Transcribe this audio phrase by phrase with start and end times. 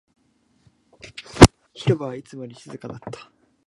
[1.75, 3.31] 広場はいつもよりも静かだった